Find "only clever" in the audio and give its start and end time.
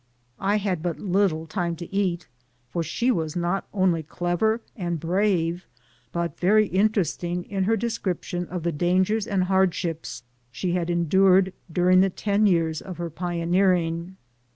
3.71-4.61